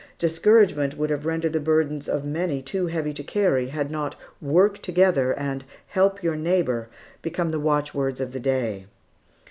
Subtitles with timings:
[0.17, 4.81] Discouragement would have rendered the burdens of many too heavy to carry, had not "work
[4.81, 6.89] together," and "help your neighbor,"
[7.21, 8.87] become the watchwords of the day.